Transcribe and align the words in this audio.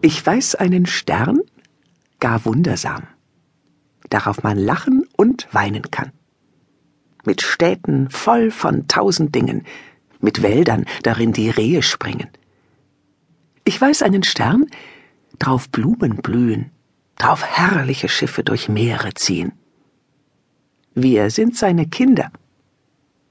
Ich 0.00 0.24
weiß 0.24 0.54
einen 0.54 0.86
Stern, 0.86 1.40
gar 2.20 2.44
wundersam, 2.44 3.08
darauf 4.10 4.44
man 4.44 4.56
lachen 4.56 5.04
und 5.16 5.48
weinen 5.52 5.90
kann. 5.90 6.12
Mit 7.24 7.42
Städten 7.42 8.08
voll 8.08 8.52
von 8.52 8.86
tausend 8.86 9.34
Dingen, 9.34 9.64
mit 10.20 10.40
Wäldern, 10.42 10.84
darin 11.02 11.32
die 11.32 11.50
Rehe 11.50 11.82
springen. 11.82 12.28
Ich 13.64 13.80
weiß 13.80 14.02
einen 14.02 14.22
Stern, 14.22 14.66
drauf 15.40 15.68
Blumen 15.68 16.16
blühen, 16.16 16.70
drauf 17.16 17.44
herrliche 17.44 18.08
Schiffe 18.08 18.44
durch 18.44 18.68
Meere 18.68 19.14
ziehen. 19.14 19.52
Wir 20.94 21.30
sind 21.30 21.56
seine 21.56 21.86
Kinder. 21.88 22.30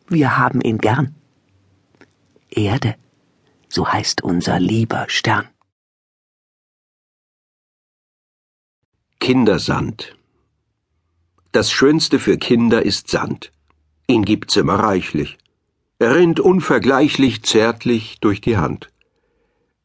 Wir 0.09 0.37
haben 0.37 0.59
ihn 0.59 0.79
gern. 0.79 1.15
Erde, 2.49 2.95
so 3.69 3.87
heißt 3.87 4.21
unser 4.21 4.59
lieber 4.59 5.05
Stern. 5.07 5.47
Kindersand. 9.27 10.15
Das 11.51 11.69
Schönste 11.69 12.17
für 12.17 12.37
Kinder 12.37 12.83
ist 12.83 13.09
Sand. 13.09 13.51
Ihn 14.07 14.23
gibt's 14.23 14.55
immer 14.55 14.75
reichlich. 14.75 15.37
Er 15.99 16.15
rinnt 16.15 16.39
unvergleichlich 16.39 17.43
zärtlich 17.43 18.21
durch 18.21 18.39
die 18.39 18.55
Hand. 18.55 18.87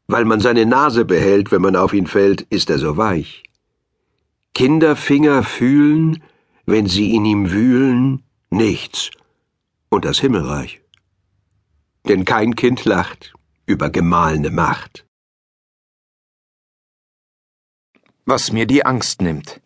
Weil 0.06 0.26
man 0.26 0.38
seine 0.38 0.64
Nase 0.64 1.04
behält, 1.04 1.50
wenn 1.50 1.60
man 1.60 1.74
auf 1.74 1.92
ihn 1.92 2.06
fällt, 2.06 2.42
ist 2.50 2.70
er 2.70 2.78
so 2.78 2.96
weich. 2.96 3.42
Kinderfinger 4.54 5.42
fühlen, 5.42 6.22
wenn 6.64 6.86
sie 6.86 7.12
in 7.12 7.24
ihm 7.24 7.50
wühlen, 7.50 8.22
nichts 8.50 9.10
und 9.88 10.04
das 10.04 10.20
Himmelreich. 10.20 10.82
Denn 12.06 12.24
kein 12.24 12.54
Kind 12.54 12.84
lacht 12.84 13.34
über 13.66 13.90
gemahlene 13.90 14.50
Macht. 14.50 15.04
Was 18.24 18.52
mir 18.52 18.66
die 18.66 18.86
Angst 18.86 19.20
nimmt. 19.20 19.60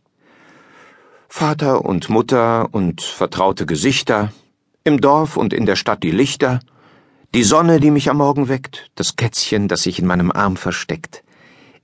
Vater 1.29 1.85
und 1.85 2.09
Mutter 2.09 2.73
und 2.73 3.03
vertraute 3.03 3.67
Gesichter, 3.67 4.33
im 4.83 5.03
Dorf 5.03 5.37
und 5.37 5.53
in 5.53 5.67
der 5.67 5.77
Stadt 5.77 6.03
die 6.03 6.11
Lichter, 6.11 6.61
die 7.35 7.45
Sonne, 7.45 7.81
die 7.81 7.91
mich 7.91 8.09
am 8.09 8.17
Morgen 8.17 8.49
weckt, 8.49 8.91
das 8.95 9.17
Kätzchen, 9.17 9.69
das 9.69 9.83
sich 9.83 9.99
in 9.99 10.07
meinem 10.07 10.33
Arm 10.33 10.57
versteckt. 10.57 11.23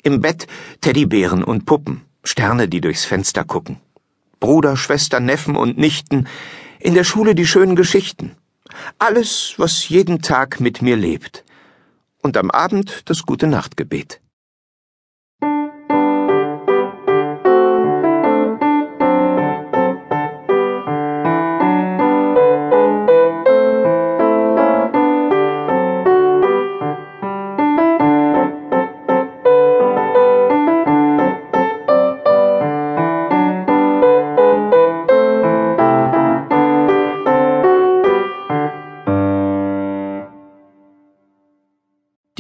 Im 0.03 0.23
Bett 0.23 0.47
Teddybären 0.81 1.45
und 1.45 1.67
Puppen, 1.67 2.07
Sterne, 2.25 2.69
die 2.69 2.81
durchs 2.81 3.05
Fenster 3.05 3.45
gucken. 3.45 3.77
Bruder, 4.41 4.79
Schwester, 4.79 5.21
Neffen 5.21 5.57
und 5.57 5.77
Nichten, 5.77 6.27
in 6.81 6.95
der 6.95 7.05
Schule 7.05 7.35
die 7.35 7.47
schönen 7.47 7.77
Geschichten. 7.77 8.35
Alles, 8.99 9.57
was 9.59 9.91
jeden 9.91 10.23
Tag 10.23 10.59
mit 10.59 10.81
mir 10.81 10.97
lebt. 10.97 11.45
Und 12.23 12.39
am 12.39 12.51
Abend 12.51 13.03
das 13.05 13.25
gute 13.25 13.47
Nachtgebet. 13.47 14.22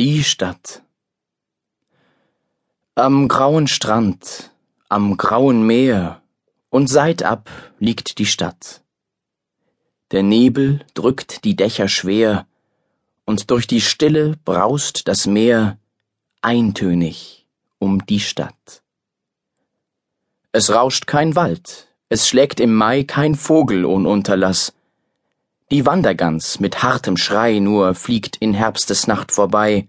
Die 0.05 0.25
Stadt. 0.25 0.83
Am 2.97 3.29
grauen 3.29 3.69
Strand, 3.69 4.51
am 4.89 5.17
grauen 5.17 5.65
Meer 5.65 6.23
und 6.71 6.89
seitab 6.89 7.49
liegt 7.79 8.19
die 8.19 8.27
Stadt. 8.27 8.83
Der 10.11 10.25
Nebel 10.25 10.85
drückt 10.95 11.45
die 11.45 11.55
Dächer 11.55 11.87
schwer, 11.87 12.49
und 13.27 13.53
durch 13.53 13.69
die 13.69 13.81
Stille 13.81 14.37
braust 14.45 15.07
das 15.07 15.29
Meer 15.29 15.79
eintönig 16.41 17.47
um 17.79 18.05
die 18.05 18.19
Stadt. 18.19 18.83
Es 20.51 20.71
rauscht 20.71 21.07
kein 21.07 21.37
Wald, 21.37 21.87
es 22.09 22.27
schlägt 22.27 22.59
im 22.59 22.75
Mai 22.75 23.05
kein 23.05 23.37
Vogel 23.37 23.85
ohn 23.85 24.07
Unterlass, 24.07 24.73
die 25.73 25.87
Wandergans 25.87 26.61
mit 26.61 26.83
hartem 26.83 27.17
Schrei 27.17 27.59
nur 27.59 27.95
fliegt 27.95 28.37
in 28.37 28.53
Herbstesnacht 28.53 29.33
vorbei. 29.33 29.89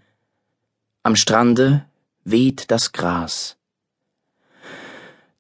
Am 1.04 1.18
Strande 1.18 1.86
weht 2.24 2.72
das 2.72 2.94
Gras. 2.94 3.58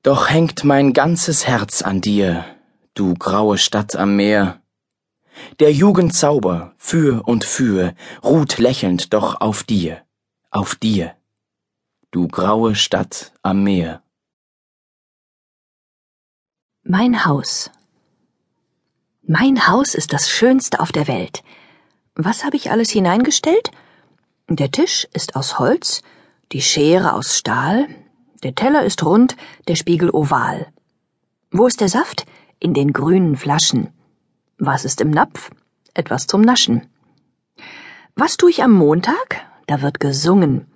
Doch 0.01 0.29
hängt 0.29 0.65
mein 0.65 0.91
ganzes 0.91 1.47
Herz 1.47 1.81
an 1.81 2.01
dir, 2.01 2.43
du 2.93 3.13
graue 3.13 3.57
Stadt 3.57 3.95
am 3.95 4.17
Meer. 4.17 4.61
Der 5.59 5.71
Jugend 5.71 6.13
Zauber 6.13 6.73
für 6.77 7.25
und 7.25 7.45
für 7.45 7.95
ruht 8.21 8.57
lächelnd 8.57 9.13
doch 9.13 9.39
auf 9.39 9.63
dir, 9.63 10.01
auf 10.51 10.75
dir, 10.75 11.15
du 12.11 12.27
graue 12.27 12.75
Stadt 12.75 13.31
am 13.43 13.63
Meer. 13.63 14.03
Mein 16.83 17.23
Haus 17.23 17.71
mein 19.25 19.67
Haus 19.67 19.95
ist 19.95 20.11
das 20.11 20.29
schönste 20.29 20.81
auf 20.81 20.91
der 20.91 21.07
Welt. 21.07 21.43
Was 22.15 22.43
habe 22.43 22.57
ich 22.57 22.71
alles 22.71 22.89
hineingestellt? 22.89 23.71
Der 24.49 24.69
Tisch 24.69 25.07
ist 25.13 25.37
aus 25.37 25.59
Holz, 25.59 26.01
die 26.51 26.61
Schere 26.61 27.13
aus 27.13 27.37
Stahl, 27.37 27.87
der 28.43 28.53
Teller 28.53 28.83
ist 28.83 29.05
rund, 29.05 29.37
der 29.69 29.75
Spiegel 29.75 30.09
oval. 30.09 30.67
Wo 31.51 31.65
ist 31.67 31.79
der 31.79 31.87
Saft? 31.87 32.25
In 32.59 32.73
den 32.73 32.91
grünen 32.91 33.37
Flaschen. 33.37 33.93
Was 34.57 34.83
ist 34.83 34.99
im 34.99 35.11
Napf? 35.11 35.51
Etwas 35.93 36.27
zum 36.27 36.41
Naschen. 36.41 36.89
Was 38.15 38.35
tue 38.35 38.49
ich 38.49 38.61
am 38.61 38.71
Montag? 38.71 39.41
Da 39.67 39.81
wird 39.81 40.01
gesungen. 40.01 40.67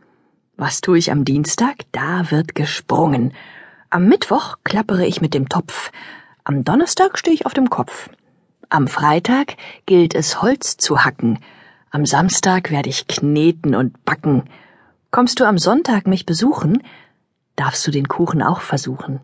Was 0.56 0.80
tue 0.80 0.98
ich 0.98 1.12
am 1.12 1.26
Dienstag? 1.26 1.76
Da 1.92 2.32
wird 2.32 2.56
gesprungen. 2.56 3.34
Am 3.90 4.08
Mittwoch 4.08 4.56
klappere 4.64 5.06
ich 5.06 5.20
mit 5.20 5.34
dem 5.34 5.50
Topf. 5.50 5.92
Am 6.46 6.64
Donnerstag 6.64 7.18
stehe 7.18 7.34
ich 7.34 7.46
auf 7.46 7.54
dem 7.54 7.70
Kopf. 7.70 8.10
Am 8.70 8.88
Freitag 8.88 9.56
gilt 9.86 10.14
es 10.14 10.42
Holz 10.42 10.76
zu 10.76 11.06
hacken. 11.06 11.40
Am 11.90 12.06
Samstag 12.06 12.70
werde 12.70 12.90
ich 12.90 13.08
kneten 13.08 13.76
und 13.76 14.04
backen. 14.04 14.44
Kommst 15.10 15.40
du 15.40 15.46
am 15.46 15.58
Sonntag 15.58 16.06
mich 16.06 16.26
besuchen, 16.26 16.84
darfst 17.56 17.88
du 17.88 17.92
den 17.92 18.10
Kuchen 18.10 18.44
auch 18.44 18.60
versuchen. 18.60 19.22